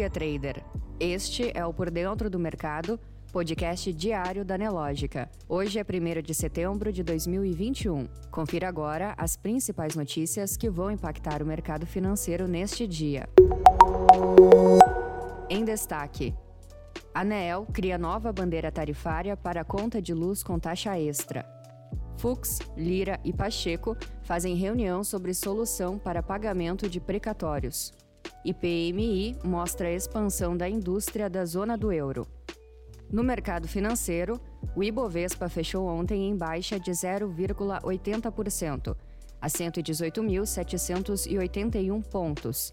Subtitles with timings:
[0.00, 0.64] dia, trader.
[0.98, 2.98] Este é o Por Dentro do Mercado,
[3.30, 5.30] podcast diário da Nelógica.
[5.46, 8.08] Hoje é 1 de setembro de 2021.
[8.30, 13.28] Confira agora as principais notícias que vão impactar o mercado financeiro neste dia.
[15.50, 16.34] Em destaque:
[17.12, 21.44] a ANEEL cria nova bandeira tarifária para conta de luz com taxa extra.
[22.16, 27.92] Fux, Lira e Pacheco fazem reunião sobre solução para pagamento de precatórios.
[28.44, 32.26] E PMI mostra a expansão da indústria da zona do euro.
[33.12, 34.40] No mercado financeiro,
[34.74, 38.96] o Ibovespa fechou ontem em baixa de 0,80%,
[39.40, 42.72] a 118.781 pontos,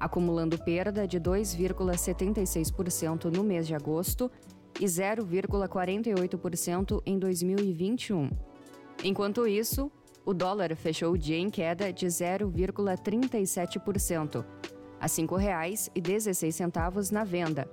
[0.00, 4.30] acumulando perda de 2,76% no mês de agosto
[4.80, 8.30] e 0,48% em 2021.
[9.02, 9.92] Enquanto isso,
[10.24, 14.42] o dólar fechou o dia em queda de 0,37%,
[15.04, 17.70] a R$ 5,16 na venda,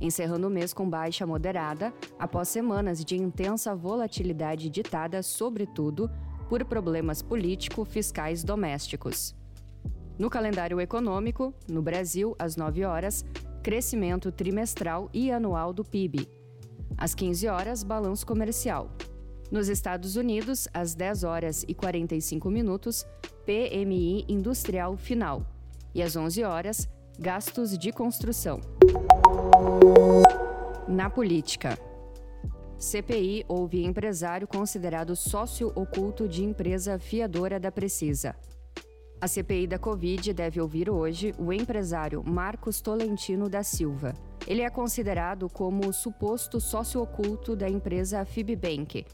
[0.00, 6.08] encerrando o mês com baixa moderada após semanas de intensa volatilidade ditada, sobretudo,
[6.48, 9.34] por problemas político-fiscais domésticos.
[10.16, 13.24] No calendário econômico, no Brasil, às 9 horas,
[13.60, 16.28] crescimento trimestral e anual do PIB.
[16.96, 18.88] Às 15 horas, balanço comercial.
[19.50, 23.04] Nos Estados Unidos, às 10 horas e 45 minutos,
[23.44, 25.57] PMI industrial final.
[25.98, 28.60] E às 11 horas, gastos de construção.
[30.86, 31.76] Na política.
[32.78, 38.36] CPI houve empresário considerado sócio oculto de empresa fiadora da Precisa.
[39.20, 44.14] A CPI da Covid deve ouvir hoje o empresário Marcos Tolentino da Silva.
[44.46, 49.04] Ele é considerado como o suposto sócio oculto da empresa Fibbank,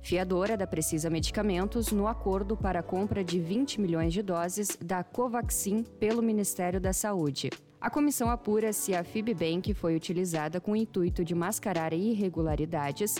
[0.00, 5.02] fiadora da Precisa Medicamentos, no acordo para a compra de 20 milhões de doses da
[5.04, 7.50] Covaxin pelo Ministério da Saúde.
[7.80, 13.16] A comissão apura se a Fibbank foi utilizada com o intuito de mascarar irregularidades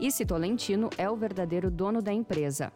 [0.00, 2.72] e se Tolentino é o verdadeiro dono da empresa.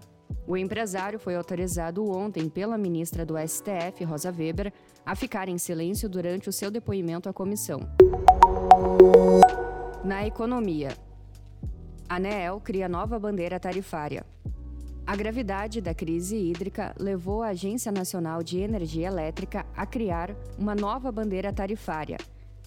[0.46, 4.72] O empresário foi autorizado ontem pela ministra do STF, Rosa Weber,
[5.04, 7.80] a ficar em silêncio durante o seu depoimento à comissão.
[10.04, 10.96] Na economia,
[12.08, 14.24] a ANEEL cria nova bandeira tarifária.
[15.06, 20.74] A gravidade da crise hídrica levou a Agência Nacional de Energia Elétrica a criar uma
[20.74, 22.16] nova bandeira tarifária,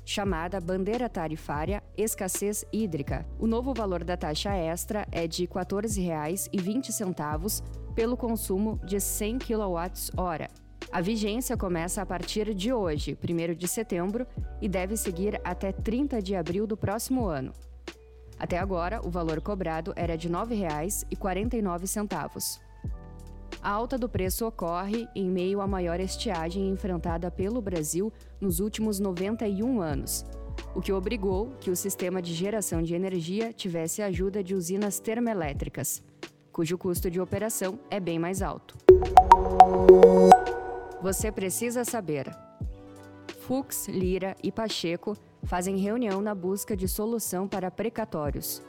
[0.05, 3.25] chamada Bandeira Tarifária Escassez Hídrica.
[3.37, 7.61] O novo valor da taxa extra é de R$ 14,20
[7.93, 10.47] pelo consumo de 100 kWh.
[10.91, 14.25] A vigência começa a partir de hoje, 1 de setembro,
[14.61, 17.53] e deve seguir até 30 de abril do próximo ano.
[18.39, 22.59] Até agora, o valor cobrado era de R$ 9,49.
[23.61, 28.99] A alta do preço ocorre em meio à maior estiagem enfrentada pelo Brasil nos últimos
[28.99, 30.25] 91 anos,
[30.75, 34.99] o que obrigou que o sistema de geração de energia tivesse a ajuda de usinas
[34.99, 36.03] termoelétricas,
[36.51, 38.77] cujo custo de operação é bem mais alto.
[41.01, 42.29] Você precisa saber.
[43.49, 48.61] Fux, Lira e Pacheco fazem reunião na busca de solução para precatórios.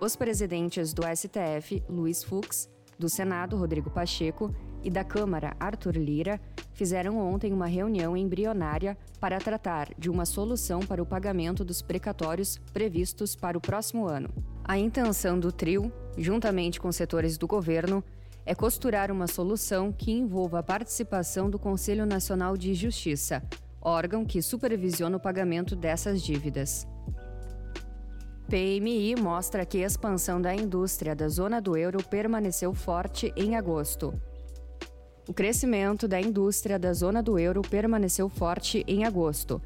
[0.00, 2.66] Os presidentes do STF, Luiz Fux,
[2.98, 6.40] do Senado, Rodrigo Pacheco, e da Câmara, Arthur Lira,
[6.72, 12.56] fizeram ontem uma reunião embrionária para tratar de uma solução para o pagamento dos precatórios
[12.72, 14.30] previstos para o próximo ano.
[14.64, 18.02] A intenção do trio, juntamente com setores do governo,
[18.46, 23.42] é costurar uma solução que envolva a participação do Conselho Nacional de Justiça,
[23.86, 26.88] órgão que supervisiona o pagamento dessas dívidas.
[28.48, 34.12] PMI mostra que a expansão da indústria da zona do euro permaneceu forte em agosto.
[35.28, 39.62] O crescimento da indústria da zona do euro permaneceu forte em agosto,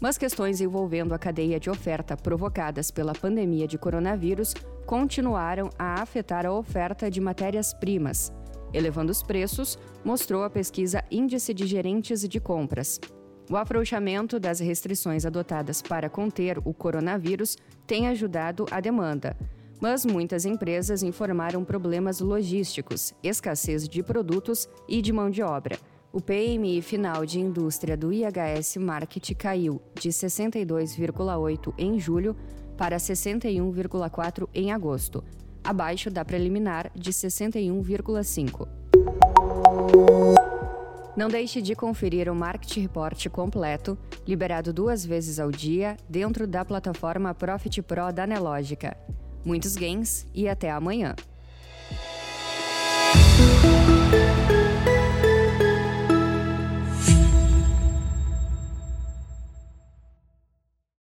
[0.00, 4.54] mas questões envolvendo a cadeia de oferta provocadas pela pandemia de coronavírus
[4.86, 8.32] continuaram a afetar a oferta de matérias-primas,
[8.72, 12.98] elevando os preços, mostrou a pesquisa Índice de Gerentes de Compras,
[13.50, 17.56] o afrouxamento das restrições adotadas para conter o coronavírus
[17.86, 19.36] tem ajudado a demanda,
[19.80, 25.78] mas muitas empresas informaram problemas logísticos, escassez de produtos e de mão de obra.
[26.12, 32.36] O PMI final de indústria do IHS Market caiu de 62,8 em julho
[32.76, 35.24] para 61,4 em agosto,
[35.64, 38.68] abaixo da preliminar de 61,5.
[41.14, 46.64] Não deixe de conferir o Market Report completo, liberado duas vezes ao dia, dentro da
[46.64, 48.96] plataforma Profit Pro da Nelogica.
[49.44, 51.14] Muitos gains e até amanhã!